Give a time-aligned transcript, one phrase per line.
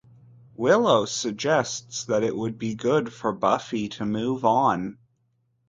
[0.55, 4.97] Willow suggests that it would be good for Buffy to move on.